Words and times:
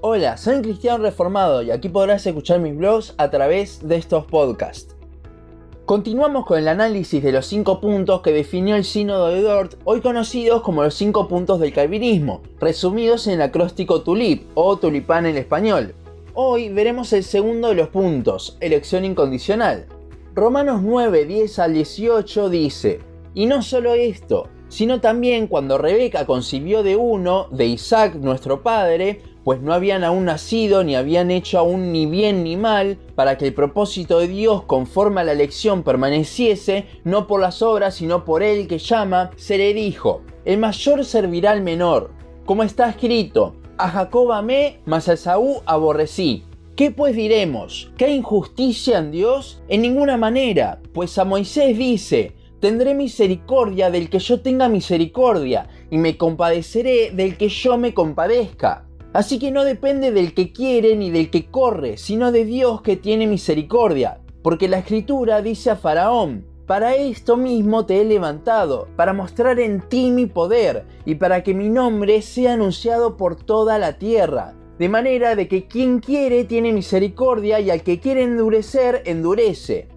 Hola, 0.00 0.36
soy 0.36 0.54
un 0.54 0.62
cristiano 0.62 1.02
reformado 1.02 1.60
y 1.60 1.72
aquí 1.72 1.88
podrás 1.88 2.24
escuchar 2.24 2.60
mis 2.60 2.76
blogs 2.76 3.14
a 3.18 3.30
través 3.30 3.88
de 3.88 3.96
estos 3.96 4.26
podcasts. 4.26 4.94
Continuamos 5.86 6.46
con 6.46 6.56
el 6.56 6.68
análisis 6.68 7.20
de 7.20 7.32
los 7.32 7.46
cinco 7.46 7.80
puntos 7.80 8.22
que 8.22 8.30
definió 8.30 8.76
el 8.76 8.84
Sínodo 8.84 9.26
de 9.26 9.42
Dort, 9.42 9.74
hoy 9.82 10.00
conocidos 10.00 10.62
como 10.62 10.84
los 10.84 10.94
cinco 10.94 11.26
puntos 11.26 11.58
del 11.58 11.72
calvinismo, 11.72 12.42
resumidos 12.60 13.26
en 13.26 13.34
el 13.34 13.42
acróstico 13.42 14.02
TULIP 14.02 14.46
o 14.54 14.76
tulipán 14.76 15.26
en 15.26 15.36
español. 15.36 15.96
Hoy 16.32 16.68
veremos 16.68 17.12
el 17.12 17.24
segundo 17.24 17.70
de 17.70 17.74
los 17.74 17.88
puntos, 17.88 18.56
elección 18.60 19.04
incondicional. 19.04 19.86
Romanos 20.32 20.80
9, 20.80 21.24
10 21.24 21.58
al 21.58 21.74
18 21.74 22.50
dice, 22.50 23.00
y 23.34 23.46
no 23.46 23.62
solo 23.62 23.94
esto, 23.94 24.48
sino 24.68 25.00
también 25.00 25.48
cuando 25.48 25.78
Rebeca 25.78 26.26
concibió 26.26 26.82
de 26.82 26.94
uno, 26.94 27.48
de 27.50 27.66
Isaac 27.66 28.14
nuestro 28.14 28.62
padre, 28.62 29.22
pues 29.48 29.62
no 29.62 29.72
habían 29.72 30.04
aún 30.04 30.26
nacido 30.26 30.84
ni 30.84 30.94
habían 30.94 31.30
hecho 31.30 31.58
aún 31.58 31.90
ni 31.90 32.04
bien 32.04 32.44
ni 32.44 32.58
mal, 32.58 32.98
para 33.14 33.38
que 33.38 33.46
el 33.46 33.54
propósito 33.54 34.18
de 34.18 34.28
Dios 34.28 34.64
conforme 34.64 35.22
a 35.22 35.24
la 35.24 35.32
elección 35.32 35.84
permaneciese, 35.84 36.84
no 37.04 37.26
por 37.26 37.40
las 37.40 37.62
obras, 37.62 37.94
sino 37.94 38.26
por 38.26 38.42
él 38.42 38.68
que 38.68 38.76
llama, 38.76 39.30
se 39.36 39.56
le 39.56 39.72
dijo, 39.72 40.20
el 40.44 40.58
mayor 40.58 41.02
servirá 41.02 41.52
al 41.52 41.62
menor, 41.62 42.10
como 42.44 42.62
está 42.62 42.90
escrito, 42.90 43.56
a 43.78 43.88
Jacob 43.88 44.32
amé, 44.32 44.80
mas 44.84 45.08
a 45.08 45.16
Saúl 45.16 45.62
aborrecí. 45.64 46.44
¿Qué 46.76 46.90
pues 46.90 47.16
diremos? 47.16 47.90
¿Qué 47.96 48.10
injusticia 48.10 48.98
en 48.98 49.12
Dios? 49.12 49.62
En 49.68 49.80
ninguna 49.80 50.18
manera, 50.18 50.82
pues 50.92 51.16
a 51.16 51.24
Moisés 51.24 51.78
dice, 51.78 52.36
tendré 52.60 52.92
misericordia 52.92 53.90
del 53.90 54.10
que 54.10 54.18
yo 54.18 54.42
tenga 54.42 54.68
misericordia, 54.68 55.70
y 55.90 55.96
me 55.96 56.18
compadeceré 56.18 57.12
del 57.12 57.38
que 57.38 57.48
yo 57.48 57.78
me 57.78 57.94
compadezca. 57.94 58.87
Así 59.18 59.40
que 59.40 59.50
no 59.50 59.64
depende 59.64 60.12
del 60.12 60.32
que 60.32 60.52
quiere 60.52 60.94
ni 60.94 61.10
del 61.10 61.28
que 61.28 61.46
corre, 61.46 61.96
sino 61.96 62.30
de 62.30 62.44
Dios 62.44 62.82
que 62.82 62.94
tiene 62.94 63.26
misericordia. 63.26 64.20
Porque 64.44 64.68
la 64.68 64.78
escritura 64.78 65.42
dice 65.42 65.70
a 65.70 65.76
Faraón, 65.76 66.46
para 66.68 66.94
esto 66.94 67.36
mismo 67.36 67.84
te 67.84 68.00
he 68.00 68.04
levantado, 68.04 68.86
para 68.94 69.12
mostrar 69.12 69.58
en 69.58 69.80
ti 69.80 70.12
mi 70.12 70.26
poder 70.26 70.86
y 71.04 71.16
para 71.16 71.42
que 71.42 71.52
mi 71.52 71.68
nombre 71.68 72.22
sea 72.22 72.52
anunciado 72.52 73.16
por 73.16 73.34
toda 73.34 73.76
la 73.80 73.98
tierra. 73.98 74.54
De 74.78 74.88
manera 74.88 75.34
de 75.34 75.48
que 75.48 75.66
quien 75.66 75.98
quiere 75.98 76.44
tiene 76.44 76.72
misericordia 76.72 77.58
y 77.58 77.70
al 77.70 77.82
que 77.82 77.98
quiere 77.98 78.22
endurecer, 78.22 79.02
endurece. 79.04 79.88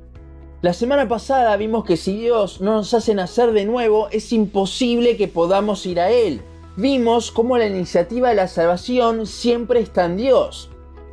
La 0.64 0.74
semana 0.74 1.08
pasada 1.08 1.56
vimos 1.58 1.86
que 1.86 1.96
si 1.96 2.18
Dios 2.18 2.60
no 2.60 2.78
nos 2.78 2.92
hace 2.96 3.14
nacer 3.14 3.52
de 3.52 3.66
nuevo, 3.66 4.10
es 4.10 4.34
imposible 4.34 5.16
que 5.16 5.28
podamos 5.28 5.86
ir 5.86 6.00
a 6.00 6.10
Él 6.10 6.42
vimos 6.76 7.32
cómo 7.32 7.58
la 7.58 7.68
iniciativa 7.68 8.30
de 8.30 8.36
la 8.36 8.48
salvación 8.48 9.26
siempre 9.26 9.80
está 9.80 10.06
en 10.06 10.18
Dios. 10.18 10.70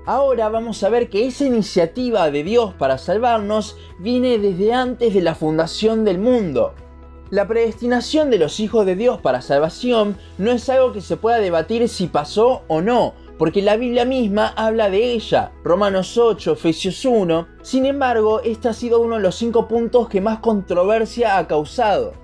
Ahora 0.07 0.49
vamos 0.49 0.83
a 0.83 0.89
ver 0.89 1.11
que 1.11 1.27
esa 1.27 1.45
iniciativa 1.45 2.31
de 2.31 2.43
Dios 2.43 2.73
para 2.75 2.97
salvarnos 2.97 3.77
viene 3.99 4.39
desde 4.39 4.73
antes 4.73 5.13
de 5.13 5.21
la 5.21 5.35
fundación 5.35 6.05
del 6.05 6.19
mundo. 6.19 6.75
La 7.31 7.47
predestinación 7.47 8.31
de 8.31 8.39
los 8.39 8.59
hijos 8.59 8.87
de 8.87 8.97
Dios 8.97 9.21
para 9.21 9.43
salvación 9.43 10.17
no 10.39 10.51
es 10.51 10.69
algo 10.71 10.95
que 10.95 11.03
se 11.03 11.19
pueda 11.19 11.39
debatir 11.39 11.87
si 11.91 12.07
pasó 12.07 12.63
o 12.69 12.81
no, 12.81 13.13
porque 13.37 13.61
la 13.61 13.77
Biblia 13.77 14.07
misma 14.07 14.55
habla 14.57 14.89
de 14.89 15.13
ella, 15.13 15.53
Romanos 15.63 16.17
8, 16.17 16.53
Efesios 16.53 17.05
1. 17.05 17.47
Sin 17.61 17.85
embargo, 17.85 18.41
este 18.41 18.69
ha 18.69 18.73
sido 18.73 19.01
uno 19.01 19.17
de 19.17 19.23
los 19.23 19.35
cinco 19.35 19.69
puntos 19.69 20.09
que 20.09 20.23
más 20.23 20.39
controversia 20.39 21.37
ha 21.37 21.47
causado. 21.47 22.15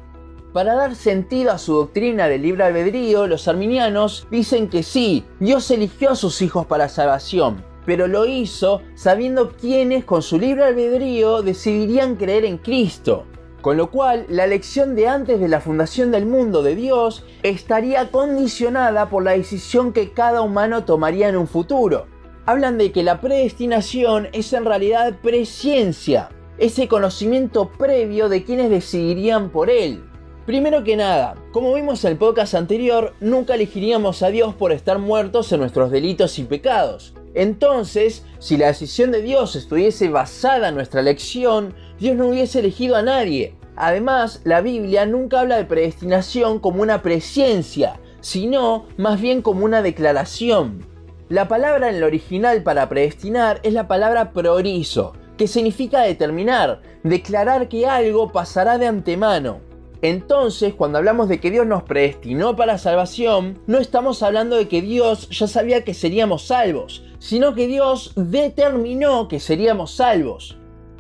Para 0.55 0.77
dar 0.77 0.95
sentido 0.95 1.51
a 1.51 1.59
su 1.59 1.75
doctrina 1.75 2.29
del 2.29 2.43
libre 2.43 2.63
albedrío, 2.63 3.27
los 3.27 3.49
arminianos 3.49 4.29
dicen 4.31 4.69
que 4.69 4.85
sí, 4.85 5.25
Dios 5.41 5.69
eligió 5.73 6.11
a 6.11 6.15
sus 6.15 6.41
hijos 6.43 6.65
para 6.67 6.89
salvación, 6.89 7.65
pero 7.85 8.07
lo 8.07 8.25
hizo 8.25 8.81
sabiendo 8.95 9.51
quiénes 9.51 10.05
con 10.05 10.23
su 10.23 10.39
libre 10.39 10.63
albedrío 10.63 11.43
decidirían 11.43 12.15
creer 12.15 12.45
en 12.45 12.59
Cristo. 12.59 13.25
Con 13.63 13.77
lo 13.77 13.91
cual, 13.91 14.27
la 14.29 14.45
elección 14.45 14.95
de 14.95 15.09
antes 15.09 15.41
de 15.41 15.49
la 15.49 15.61
fundación 15.61 16.13
del 16.13 16.25
mundo 16.25 16.63
de 16.63 16.77
Dios 16.77 17.25
estaría 17.43 18.13
condicionada 18.13 19.11
por 19.11 19.25
la 19.25 19.33
decisión 19.33 19.93
que 19.93 20.13
cada 20.13 20.41
humano 20.41 20.85
tomaría 20.85 21.29
en 21.29 21.37
un 21.37 21.49
futuro. 21.49 22.07
Hablan 22.47 22.79
de 22.79 22.93
que 22.93 23.03
la 23.03 23.21
predestinación 23.21 24.29
es 24.33 24.53
en 24.53 24.67
realidad 24.67 25.17
presciencia, 25.21 26.29
ese 26.59 26.87
conocimiento 26.87 27.73
previo 27.73 28.29
de 28.29 28.45
quienes 28.45 28.71
decidirían 28.71 29.51
por 29.51 29.69
él. 29.69 30.05
Primero 30.47 30.85
que 30.85 30.95
nada, 30.95 31.37
como 31.53 31.73
vimos 31.73 32.05
en 32.05 32.13
el 32.13 32.19
podcast 32.19 32.53
anterior, 32.55 33.15
nunca 33.19 33.55
elegiríamos 33.55 34.23
a 34.23 34.29
Dios 34.29 34.55
por 34.55 34.73
estar 34.73 34.99
muertos 34.99 35.51
en 35.53 35.61
nuestros 35.61 35.91
delitos 35.91 36.39
y 36.39 36.45
pecados. 36.45 37.15
Entonces, 37.33 38.27
si 38.41 38.59
la 38.59 38.67
decisión 38.67 39.11
de 39.11 39.23
Dios 39.23 39.57
estuviese 39.57 40.11
basada 40.11 40.69
en 40.69 40.75
nuestra 40.75 41.01
elección, 41.01 41.75
Dios 41.99 42.15
no 42.15 42.29
hubiese 42.29 42.59
elegido 42.59 42.95
a 42.95 43.01
nadie. 43.01 43.55
Además, 43.75 44.43
la 44.45 44.61
Biblia 44.61 45.07
nunca 45.07 45.41
habla 45.41 45.57
de 45.57 45.65
predestinación 45.65 46.59
como 46.59 46.83
una 46.83 47.01
presciencia, 47.01 47.99
sino 48.21 48.85
más 48.99 49.23
bien 49.23 49.41
como 49.41 49.65
una 49.65 49.81
declaración. 49.81 50.87
La 51.31 51.49
palabra 51.49 51.89
en 51.89 51.97
el 51.97 52.05
original 52.05 52.63
para 52.63 52.87
predestinar 52.91 53.61
es 53.63 53.73
la 53.73 53.89
palabra 53.89 54.33
priorizo, 54.33 55.15
que 55.39 55.49
significa 55.49 56.03
determinar, 56.03 56.83
declarar 57.03 57.69
que 57.69 57.87
algo 57.87 58.31
pasará 58.31 58.77
de 58.77 58.89
antemano. 58.89 59.74
Entonces, 60.05 60.75
cuando 60.75 60.99
hablamos 60.99 61.31
de 61.31 61.41
que 61.41 61.51
Dios 61.51 61.67
nos 61.67 61.85
predestinó 61.85 62.57
para 62.57 62.77
salvación, 62.77 63.59
no 63.67 63.79
estamos 63.79 64.23
hablando 64.23 64.55
de 64.55 64.69
que 64.69 64.83
Dios 64.83 65.31
ya 65.31 65.47
sabía 65.47 65.83
que 65.83 65.95
seríamos 65.95 66.43
salvos, 66.43 67.03
sino 67.19 67.55
que 67.55 67.67
Dios 67.67 68.13
determinó 68.15 69.29
que 69.29 69.41
seríamos 69.41 69.93
salvos. 69.93 70.59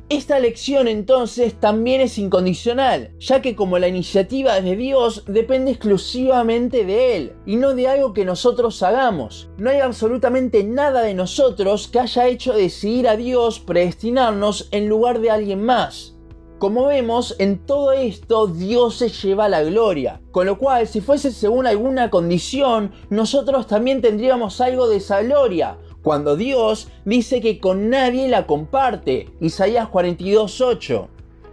Esta 0.09 0.39
elección 0.39 0.89
entonces 0.89 1.53
también 1.53 2.01
es 2.01 2.17
incondicional, 2.17 3.11
ya 3.19 3.43
que 3.43 3.55
como 3.55 3.79
la 3.79 3.89
iniciativa 3.89 4.57
es 4.57 4.65
de 4.65 4.77
Dios, 4.77 5.25
depende 5.27 5.73
exclusivamente 5.73 6.87
de 6.87 7.17
Él 7.17 7.33
y 7.45 7.57
no 7.57 7.75
de 7.75 7.89
algo 7.89 8.15
que 8.15 8.25
nosotros 8.25 8.83
hagamos. 8.83 9.51
No 9.59 9.69
hay 9.69 9.81
absolutamente 9.81 10.65
nada 10.65 11.03
de 11.03 11.13
nosotros 11.13 11.89
que 11.89 11.99
haya 11.99 12.27
hecho 12.27 12.55
decidir 12.55 13.07
a 13.07 13.19
Dios 13.19 13.61
predestinarnos 13.61 14.69
en 14.71 14.89
lugar 14.89 15.21
de 15.21 15.31
alguien 15.31 15.63
más. 15.63 16.14
Como 16.65 16.87
vemos, 16.87 17.37
en 17.41 17.59
todo 17.59 17.93
esto 17.93 18.47
Dios 18.47 18.97
se 18.97 19.11
lleva 19.11 19.51
la 19.51 19.63
gloria, 19.63 20.23
con 20.31 20.47
lo 20.47 20.57
cual 20.57 20.89
si 20.89 21.03
fuese 21.03 21.31
según 21.31 21.67
alguna 21.67 22.09
condición, 22.09 22.93
nosotros 23.11 23.67
también 23.67 24.01
tendríamos 24.01 24.63
algo 24.63 24.89
de 24.89 24.97
esa 24.97 25.21
gloria, 25.21 25.77
cuando 26.03 26.37
Dios 26.37 26.89
dice 27.05 27.43
que 27.43 27.61
con 27.61 27.91
nadie 27.91 28.29
la 28.29 28.47
comparte, 28.47 29.29
Isaías 29.43 29.91
42.8. 29.91 31.07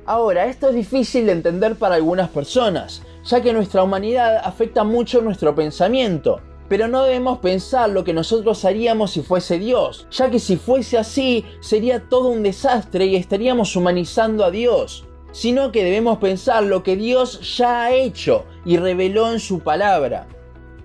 Ahora, 0.06 0.46
esto 0.46 0.70
es 0.70 0.76
difícil 0.76 1.26
de 1.26 1.34
entender 1.34 1.76
para 1.76 1.96
algunas 1.96 2.30
personas, 2.30 3.02
ya 3.26 3.42
que 3.42 3.52
nuestra 3.52 3.84
humanidad 3.84 4.38
afecta 4.42 4.86
mucho 4.86 5.22
nuestro 5.22 5.54
pensamiento, 5.54 6.40
pero 6.72 6.88
no 6.88 7.04
debemos 7.04 7.40
pensar 7.40 7.90
lo 7.90 8.06
que 8.06 8.14
nosotros 8.14 8.64
haríamos 8.64 9.12
si 9.12 9.24
fuese 9.24 9.60
Dios, 9.60 10.08
ya 10.10 10.32
que 10.32 10.40
si 10.40 10.56
fuese 10.56 10.98
así 10.98 11.44
sería 11.60 12.08
todo 12.08 12.30
un 12.30 12.44
desastre 12.44 13.08
y 13.08 13.18
estaríamos 13.18 13.76
humanizando 13.76 14.46
a 14.46 14.52
Dios, 14.52 15.04
sino 15.34 15.74
que 15.74 15.84
debemos 15.84 16.20
pensar 16.20 16.64
lo 16.64 16.82
que 16.82 16.96
Dios 16.96 17.58
ya 17.58 17.84
ha 17.84 17.92
hecho 17.92 18.46
y 18.64 18.78
reveló 18.78 19.34
en 19.34 19.42
su 19.42 19.60
palabra. 19.60 20.30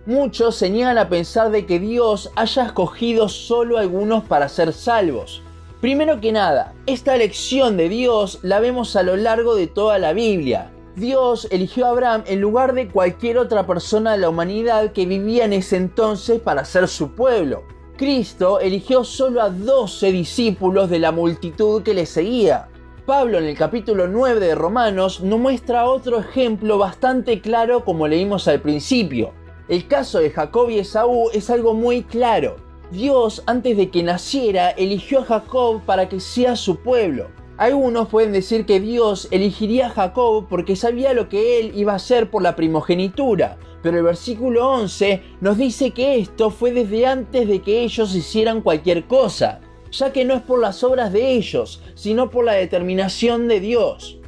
Muchos 0.06 0.56
se 0.56 0.70
niegan 0.70 0.98
a 0.98 1.08
pensar 1.08 1.52
de 1.52 1.66
que 1.66 1.78
Dios 1.78 2.32
haya 2.34 2.64
escogido 2.64 3.28
solo 3.28 3.78
a 3.78 3.82
algunos 3.82 4.24
para 4.24 4.48
ser 4.48 4.72
salvos. 4.72 5.40
Primero 5.80 6.20
que 6.20 6.32
nada, 6.32 6.74
esta 6.86 7.14
elección 7.14 7.76
de 7.76 7.88
Dios 7.88 8.40
la 8.42 8.58
vemos 8.58 8.96
a 8.96 9.04
lo 9.04 9.14
largo 9.14 9.54
de 9.54 9.68
toda 9.68 10.00
la 10.00 10.12
Biblia. 10.12 10.72
Dios 10.96 11.46
eligió 11.50 11.84
a 11.84 11.90
Abraham 11.90 12.24
en 12.26 12.40
lugar 12.40 12.72
de 12.72 12.88
cualquier 12.88 13.36
otra 13.36 13.66
persona 13.66 14.12
de 14.12 14.18
la 14.18 14.30
humanidad 14.30 14.92
que 14.92 15.04
vivía 15.04 15.44
en 15.44 15.52
ese 15.52 15.76
entonces 15.76 16.40
para 16.40 16.64
ser 16.64 16.88
su 16.88 17.14
pueblo. 17.14 17.64
Cristo 17.98 18.60
eligió 18.60 19.04
solo 19.04 19.42
a 19.42 19.50
12 19.50 20.10
discípulos 20.10 20.88
de 20.88 20.98
la 20.98 21.12
multitud 21.12 21.82
que 21.82 21.92
le 21.92 22.06
seguía. 22.06 22.68
Pablo 23.04 23.36
en 23.36 23.44
el 23.44 23.58
capítulo 23.58 24.08
9 24.08 24.40
de 24.40 24.54
Romanos 24.54 25.20
nos 25.20 25.38
muestra 25.38 25.84
otro 25.84 26.18
ejemplo 26.18 26.78
bastante 26.78 27.42
claro 27.42 27.84
como 27.84 28.08
leímos 28.08 28.48
al 28.48 28.62
principio. 28.62 29.34
El 29.68 29.86
caso 29.88 30.18
de 30.18 30.30
Jacob 30.30 30.70
y 30.70 30.78
Esaú 30.78 31.28
es 31.34 31.50
algo 31.50 31.74
muy 31.74 32.04
claro. 32.04 32.56
Dios 32.90 33.42
antes 33.44 33.76
de 33.76 33.90
que 33.90 34.02
naciera 34.02 34.70
eligió 34.70 35.20
a 35.20 35.24
Jacob 35.24 35.82
para 35.84 36.08
que 36.08 36.20
sea 36.20 36.56
su 36.56 36.76
pueblo. 36.76 37.26
Algunos 37.58 38.08
pueden 38.08 38.32
decir 38.32 38.66
que 38.66 38.80
Dios 38.80 39.28
elegiría 39.30 39.86
a 39.86 39.90
Jacob 39.90 40.46
porque 40.46 40.76
sabía 40.76 41.14
lo 41.14 41.30
que 41.30 41.58
él 41.58 41.72
iba 41.74 41.94
a 41.94 41.96
hacer 41.96 42.30
por 42.30 42.42
la 42.42 42.54
primogenitura, 42.54 43.56
pero 43.82 43.96
el 43.96 44.02
versículo 44.02 44.68
11 44.72 45.22
nos 45.40 45.56
dice 45.56 45.92
que 45.92 46.18
esto 46.18 46.50
fue 46.50 46.72
desde 46.72 47.06
antes 47.06 47.48
de 47.48 47.62
que 47.62 47.80
ellos 47.80 48.14
hicieran 48.14 48.60
cualquier 48.60 49.06
cosa, 49.06 49.60
ya 49.90 50.12
que 50.12 50.26
no 50.26 50.34
es 50.34 50.42
por 50.42 50.60
las 50.60 50.84
obras 50.84 51.14
de 51.14 51.30
ellos, 51.32 51.80
sino 51.94 52.28
por 52.28 52.44
la 52.44 52.52
determinación 52.52 53.48
de 53.48 53.60
Dios. 53.60 54.18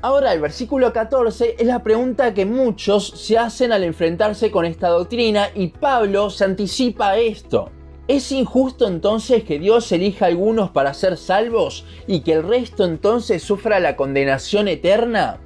Ahora 0.00 0.32
el 0.32 0.40
versículo 0.40 0.92
14 0.92 1.54
es 1.60 1.66
la 1.68 1.84
pregunta 1.84 2.34
que 2.34 2.46
muchos 2.46 3.10
se 3.10 3.38
hacen 3.38 3.70
al 3.70 3.84
enfrentarse 3.84 4.50
con 4.50 4.64
esta 4.64 4.88
doctrina 4.88 5.50
y 5.54 5.68
Pablo 5.68 6.30
se 6.30 6.44
anticipa 6.44 7.10
a 7.10 7.18
esto. 7.18 7.70
¿Es 8.08 8.32
injusto 8.32 8.88
entonces 8.88 9.44
que 9.44 9.60
Dios 9.60 9.92
elija 9.92 10.24
a 10.24 10.28
algunos 10.28 10.70
para 10.70 10.92
ser 10.92 11.16
salvos 11.16 11.84
y 12.08 12.20
que 12.20 12.32
el 12.32 12.42
resto 12.42 12.84
entonces 12.84 13.44
sufra 13.44 13.78
la 13.78 13.94
condenación 13.94 14.66
eterna? 14.66 15.38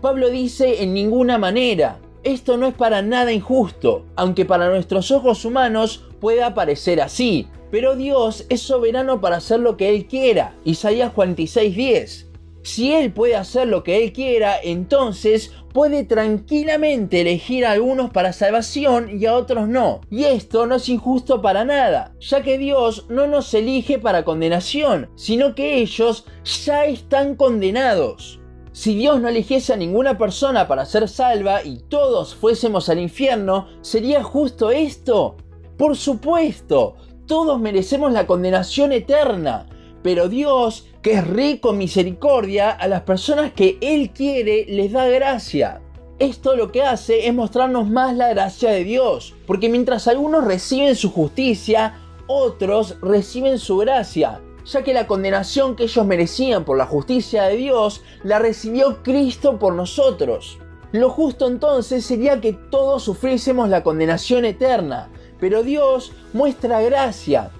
Pablo 0.00 0.30
dice 0.30 0.84
en 0.84 0.94
ninguna 0.94 1.36
manera, 1.36 1.98
esto 2.22 2.56
no 2.56 2.66
es 2.66 2.74
para 2.74 3.02
nada 3.02 3.32
injusto, 3.32 4.04
aunque 4.14 4.44
para 4.44 4.68
nuestros 4.68 5.10
ojos 5.10 5.44
humanos 5.44 6.04
pueda 6.20 6.54
parecer 6.54 7.00
así, 7.00 7.48
pero 7.72 7.96
Dios 7.96 8.46
es 8.48 8.62
soberano 8.62 9.20
para 9.20 9.38
hacer 9.38 9.58
lo 9.58 9.76
que 9.76 9.88
Él 9.88 10.06
quiera. 10.06 10.54
Isaías 10.64 11.12
46:10. 11.12 12.26
Si 12.66 12.92
Él 12.92 13.12
puede 13.12 13.36
hacer 13.36 13.68
lo 13.68 13.84
que 13.84 14.02
Él 14.02 14.12
quiera, 14.12 14.56
entonces 14.60 15.52
puede 15.72 16.02
tranquilamente 16.02 17.20
elegir 17.20 17.64
a 17.64 17.70
algunos 17.70 18.10
para 18.10 18.32
salvación 18.32 19.20
y 19.20 19.26
a 19.26 19.36
otros 19.36 19.68
no. 19.68 20.00
Y 20.10 20.24
esto 20.24 20.66
no 20.66 20.74
es 20.74 20.88
injusto 20.88 21.40
para 21.40 21.64
nada, 21.64 22.12
ya 22.18 22.42
que 22.42 22.58
Dios 22.58 23.06
no 23.08 23.28
nos 23.28 23.54
elige 23.54 24.00
para 24.00 24.24
condenación, 24.24 25.08
sino 25.14 25.54
que 25.54 25.76
ellos 25.76 26.24
ya 26.66 26.86
están 26.86 27.36
condenados. 27.36 28.40
Si 28.72 28.96
Dios 28.96 29.20
no 29.20 29.28
eligiese 29.28 29.72
a 29.72 29.76
ninguna 29.76 30.18
persona 30.18 30.66
para 30.66 30.86
ser 30.86 31.08
salva 31.08 31.62
y 31.62 31.78
todos 31.88 32.34
fuésemos 32.34 32.88
al 32.88 32.98
infierno, 32.98 33.68
¿sería 33.80 34.24
justo 34.24 34.72
esto? 34.72 35.36
Por 35.78 35.96
supuesto, 35.96 36.96
todos 37.28 37.60
merecemos 37.60 38.10
la 38.10 38.26
condenación 38.26 38.90
eterna, 38.90 39.68
pero 40.02 40.28
Dios 40.28 40.88
que 41.06 41.12
es 41.12 41.24
rico 41.24 41.70
en 41.70 41.78
misericordia, 41.78 42.72
a 42.72 42.88
las 42.88 43.02
personas 43.02 43.52
que 43.52 43.78
Él 43.80 44.10
quiere 44.10 44.66
les 44.68 44.90
da 44.90 45.06
gracia. 45.06 45.80
Esto 46.18 46.56
lo 46.56 46.72
que 46.72 46.82
hace 46.82 47.28
es 47.28 47.32
mostrarnos 47.32 47.88
más 47.88 48.16
la 48.16 48.30
gracia 48.30 48.72
de 48.72 48.82
Dios, 48.82 49.32
porque 49.46 49.68
mientras 49.68 50.08
algunos 50.08 50.44
reciben 50.44 50.96
su 50.96 51.12
justicia, 51.12 51.94
otros 52.26 52.96
reciben 53.02 53.60
su 53.60 53.76
gracia, 53.76 54.40
ya 54.64 54.82
que 54.82 54.94
la 54.94 55.06
condenación 55.06 55.76
que 55.76 55.84
ellos 55.84 56.04
merecían 56.04 56.64
por 56.64 56.76
la 56.76 56.86
justicia 56.86 57.44
de 57.44 57.56
Dios 57.56 58.02
la 58.24 58.40
recibió 58.40 59.00
Cristo 59.04 59.60
por 59.60 59.74
nosotros. 59.74 60.58
Lo 60.90 61.08
justo 61.10 61.46
entonces 61.46 62.04
sería 62.04 62.40
que 62.40 62.52
todos 62.52 63.04
sufriésemos 63.04 63.68
la 63.68 63.84
condenación 63.84 64.44
eterna, 64.44 65.08
pero 65.38 65.62
Dios 65.62 66.10
muestra 66.32 66.80
gracia, 66.80 67.52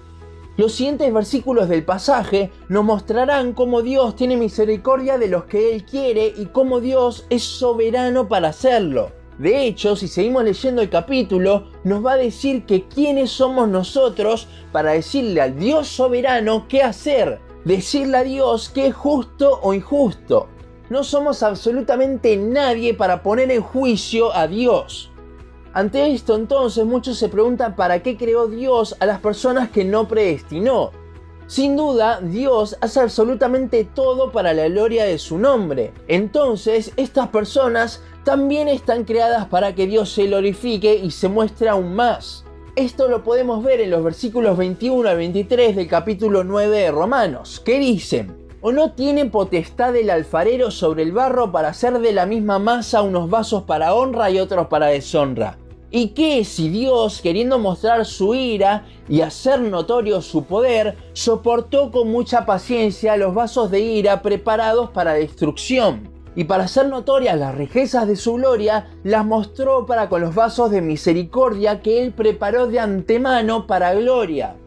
los 0.57 0.73
siguientes 0.73 1.13
versículos 1.13 1.69
del 1.69 1.85
pasaje 1.85 2.51
nos 2.67 2.83
mostrarán 2.83 3.53
cómo 3.53 3.83
Dios 3.83 4.15
tiene 4.15 4.37
misericordia 4.37 5.19
de 5.19 5.27
los 5.27 5.45
que 5.45 5.73
Él 5.73 5.85
quiere 5.85 6.33
y 6.35 6.47
cómo 6.47 6.79
Dios 6.79 7.27
es 7.29 7.43
soberano 7.43 8.27
para 8.27 8.49
hacerlo. 8.49 9.11
De 9.37 9.67
hecho, 9.67 9.95
si 9.95 10.07
seguimos 10.07 10.43
leyendo 10.43 10.81
el 10.81 10.89
capítulo, 10.89 11.67
nos 11.83 12.03
va 12.03 12.13
a 12.13 12.17
decir 12.17 12.65
que 12.65 12.87
quiénes 12.87 13.29
somos 13.29 13.69
nosotros 13.69 14.47
para 14.71 14.93
decirle 14.93 15.41
al 15.41 15.59
Dios 15.59 15.87
soberano 15.89 16.67
qué 16.67 16.81
hacer, 16.81 17.39
decirle 17.63 18.17
a 18.17 18.23
Dios 18.23 18.69
qué 18.69 18.87
es 18.87 18.95
justo 18.95 19.59
o 19.61 19.75
injusto. 19.75 20.47
No 20.89 21.03
somos 21.03 21.43
absolutamente 21.43 22.35
nadie 22.35 22.95
para 22.95 23.21
poner 23.21 23.51
en 23.51 23.61
juicio 23.61 24.33
a 24.33 24.47
Dios. 24.47 25.11
Ante 25.77 26.11
esto 26.11 26.33
entonces 26.33 26.87
muchos 26.87 27.19
se 27.19 27.29
preguntan 27.29 27.75
para 27.75 28.01
qué 28.01 28.17
creó 28.17 28.47
Dios 28.47 28.95
a 28.99 29.05
las 29.05 29.19
personas 29.19 29.69
que 29.69 29.85
no 29.85 30.07
predestinó. 30.07 30.89
Sin 31.45 31.75
duda, 31.77 32.19
Dios 32.19 32.75
hace 32.81 32.99
absolutamente 32.99 33.83
todo 33.83 34.31
para 34.31 34.55
la 34.55 34.67
gloria 34.69 35.05
de 35.05 35.19
su 35.19 35.37
nombre. 35.37 35.93
Entonces, 36.07 36.93
estas 36.97 37.27
personas 37.27 38.01
también 38.23 38.67
están 38.69 39.03
creadas 39.03 39.45
para 39.45 39.75
que 39.75 39.85
Dios 39.85 40.11
se 40.11 40.25
glorifique 40.25 40.95
y 40.95 41.11
se 41.11 41.27
muestre 41.27 41.69
aún 41.69 41.93
más. 41.93 42.43
Esto 42.75 43.07
lo 43.07 43.23
podemos 43.23 43.63
ver 43.63 43.79
en 43.79 43.91
los 43.91 44.03
versículos 44.03 44.57
21 44.57 45.07
al 45.07 45.17
23 45.17 45.75
del 45.75 45.87
capítulo 45.87 46.43
9 46.43 46.75
de 46.75 46.89
Romanos, 46.89 47.61
que 47.63 47.77
dicen, 47.77 48.47
¿O 48.61 48.71
no 48.71 48.93
tiene 48.93 49.27
potestad 49.27 49.95
el 49.95 50.09
alfarero 50.09 50.71
sobre 50.71 51.03
el 51.03 51.11
barro 51.11 51.51
para 51.51 51.67
hacer 51.67 51.99
de 51.99 52.13
la 52.13 52.25
misma 52.25 52.57
masa 52.57 53.03
unos 53.03 53.29
vasos 53.29 53.61
para 53.61 53.93
honra 53.93 54.31
y 54.31 54.39
otros 54.39 54.65
para 54.65 54.87
deshonra? 54.87 55.59
¿Y 55.89 56.09
qué 56.09 56.43
si 56.43 56.67
Dios, 56.67 57.21
queriendo 57.21 57.59
mostrar 57.59 58.05
su 58.05 58.35
ira 58.35 58.85
y 59.07 59.21
hacer 59.21 59.61
notorio 59.61 60.21
su 60.21 60.43
poder, 60.43 60.97
soportó 61.13 61.91
con 61.91 62.11
mucha 62.11 62.45
paciencia 62.45 63.15
los 63.15 63.33
vasos 63.33 63.71
de 63.71 63.79
ira 63.79 64.21
preparados 64.21 64.89
para 64.89 65.13
destrucción? 65.13 66.09
Y 66.35 66.43
para 66.43 66.65
hacer 66.65 66.87
notorias 66.87 67.39
las 67.39 67.55
riquezas 67.55 68.05
de 68.05 68.17
su 68.17 68.33
gloria, 68.33 68.89
las 69.03 69.25
mostró 69.25 69.85
para 69.85 70.09
con 70.09 70.19
los 70.19 70.35
vasos 70.35 70.71
de 70.71 70.81
misericordia 70.81 71.81
que 71.81 72.03
Él 72.03 72.11
preparó 72.11 72.67
de 72.67 72.81
antemano 72.81 73.65
para 73.65 73.93
gloria. 73.93 74.57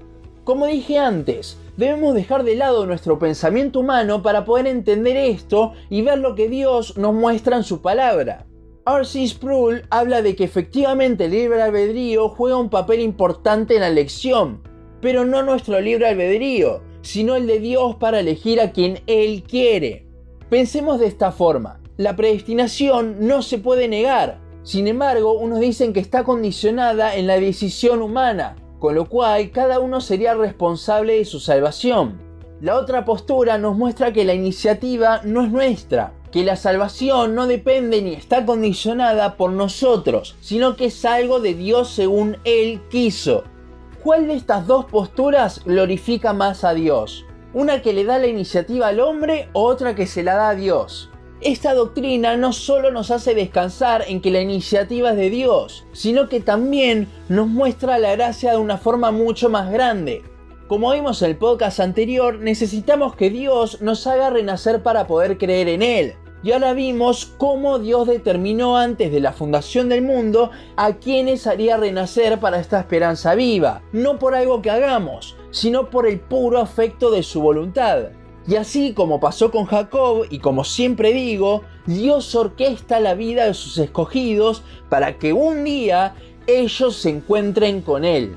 Como 0.44 0.66
dije 0.66 0.98
antes, 0.98 1.58
debemos 1.76 2.14
dejar 2.14 2.44
de 2.44 2.56
lado 2.56 2.86
nuestro 2.86 3.18
pensamiento 3.18 3.80
humano 3.80 4.22
para 4.22 4.46
poder 4.46 4.66
entender 4.66 5.18
esto 5.18 5.74
y 5.90 6.00
ver 6.00 6.18
lo 6.18 6.34
que 6.34 6.48
Dios 6.48 6.96
nos 6.96 7.12
muestra 7.12 7.58
en 7.58 7.62
su 7.62 7.82
palabra. 7.82 8.46
R.C. 8.86 9.28
Sproul 9.28 9.82
habla 9.90 10.22
de 10.22 10.34
que 10.34 10.44
efectivamente 10.44 11.26
el 11.26 11.32
libre 11.32 11.60
albedrío 11.60 12.30
juega 12.30 12.56
un 12.56 12.70
papel 12.70 13.00
importante 13.00 13.74
en 13.74 13.80
la 13.80 13.88
elección, 13.88 14.62
pero 15.02 15.26
no 15.26 15.42
nuestro 15.42 15.80
libre 15.80 16.08
albedrío, 16.08 16.82
sino 17.02 17.36
el 17.36 17.46
de 17.46 17.60
Dios 17.60 17.96
para 17.96 18.20
elegir 18.20 18.60
a 18.60 18.72
quien 18.72 19.00
Él 19.06 19.42
quiere. 19.42 20.06
Pensemos 20.48 20.98
de 20.98 21.06
esta 21.06 21.30
forma, 21.30 21.80
la 21.98 22.16
predestinación 22.16 23.16
no 23.20 23.42
se 23.42 23.58
puede 23.58 23.86
negar, 23.86 24.40
sin 24.62 24.88
embargo 24.88 25.34
unos 25.34 25.60
dicen 25.60 25.92
que 25.92 26.00
está 26.00 26.24
condicionada 26.24 27.14
en 27.16 27.26
la 27.26 27.38
decisión 27.38 28.00
humana, 28.00 28.56
con 28.78 28.94
lo 28.94 29.10
cual 29.10 29.50
cada 29.50 29.78
uno 29.78 30.00
sería 30.00 30.34
responsable 30.34 31.18
de 31.18 31.26
su 31.26 31.38
salvación. 31.38 32.18
La 32.62 32.76
otra 32.76 33.04
postura 33.04 33.58
nos 33.58 33.76
muestra 33.76 34.12
que 34.12 34.24
la 34.24 34.34
iniciativa 34.34 35.20
no 35.24 35.44
es 35.44 35.50
nuestra, 35.50 36.14
que 36.32 36.44
la 36.44 36.56
salvación 36.56 37.34
no 37.34 37.46
depende 37.46 38.02
ni 38.02 38.14
está 38.14 38.46
condicionada 38.46 39.36
por 39.36 39.52
nosotros, 39.52 40.36
sino 40.40 40.76
que 40.76 40.86
es 40.86 41.04
algo 41.04 41.40
de 41.40 41.54
Dios 41.54 41.90
según 41.90 42.38
Él 42.44 42.80
quiso. 42.90 43.44
¿Cuál 44.02 44.28
de 44.28 44.34
estas 44.34 44.66
dos 44.66 44.86
posturas 44.86 45.64
glorifica 45.64 46.32
más 46.32 46.64
a 46.64 46.72
Dios? 46.72 47.26
¿Una 47.52 47.82
que 47.82 47.92
le 47.92 48.04
da 48.04 48.18
la 48.18 48.28
iniciativa 48.28 48.88
al 48.88 49.00
hombre 49.00 49.48
o 49.52 49.64
otra 49.64 49.94
que 49.94 50.06
se 50.06 50.22
la 50.22 50.36
da 50.36 50.50
a 50.50 50.54
Dios? 50.54 51.10
Esta 51.40 51.74
doctrina 51.74 52.36
no 52.36 52.52
solo 52.52 52.90
nos 52.90 53.10
hace 53.10 53.34
descansar 53.34 54.04
en 54.06 54.20
que 54.20 54.30
la 54.30 54.40
iniciativa 54.40 55.10
es 55.10 55.16
de 55.16 55.30
Dios, 55.30 55.86
sino 55.92 56.28
que 56.28 56.40
también 56.40 57.08
nos 57.28 57.48
muestra 57.48 57.98
la 57.98 58.12
gracia 58.12 58.52
de 58.52 58.58
una 58.58 58.76
forma 58.76 59.10
mucho 59.10 59.48
más 59.48 59.72
grande. 59.72 60.22
Como 60.70 60.92
vimos 60.92 61.20
en 61.20 61.30
el 61.30 61.36
podcast 61.36 61.80
anterior, 61.80 62.38
necesitamos 62.38 63.16
que 63.16 63.28
Dios 63.28 63.82
nos 63.82 64.06
haga 64.06 64.30
renacer 64.30 64.84
para 64.84 65.08
poder 65.08 65.36
creer 65.36 65.68
en 65.68 65.82
Él. 65.82 66.14
Y 66.44 66.52
ahora 66.52 66.74
vimos 66.74 67.34
cómo 67.38 67.80
Dios 67.80 68.06
determinó 68.06 68.76
antes 68.76 69.10
de 69.10 69.18
la 69.18 69.32
fundación 69.32 69.88
del 69.88 70.02
mundo 70.02 70.52
a 70.76 70.92
quienes 70.92 71.48
haría 71.48 71.76
renacer 71.76 72.38
para 72.38 72.60
esta 72.60 72.78
esperanza 72.78 73.34
viva, 73.34 73.82
no 73.90 74.20
por 74.20 74.36
algo 74.36 74.62
que 74.62 74.70
hagamos, 74.70 75.36
sino 75.50 75.90
por 75.90 76.06
el 76.06 76.20
puro 76.20 76.60
afecto 76.60 77.10
de 77.10 77.24
su 77.24 77.40
voluntad. 77.42 78.10
Y 78.46 78.54
así 78.54 78.92
como 78.94 79.18
pasó 79.18 79.50
con 79.50 79.64
Jacob 79.64 80.26
y 80.30 80.38
como 80.38 80.62
siempre 80.62 81.12
digo, 81.12 81.62
Dios 81.84 82.32
orquesta 82.36 83.00
la 83.00 83.14
vida 83.14 83.46
de 83.46 83.54
sus 83.54 83.76
escogidos 83.76 84.62
para 84.88 85.18
que 85.18 85.32
un 85.32 85.64
día 85.64 86.14
ellos 86.46 86.94
se 86.94 87.10
encuentren 87.10 87.80
con 87.82 88.04
Él. 88.04 88.36